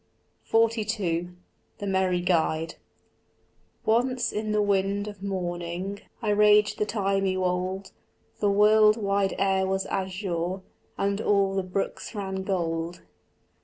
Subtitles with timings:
[0.49, 1.27] XLII
[1.77, 2.73] THE MERRY GUIDE
[3.85, 7.91] Once in the wind of morning I ranged the thymy wold;
[8.39, 10.61] The world wide air was azure
[10.97, 13.01] And all the brooks ran gold.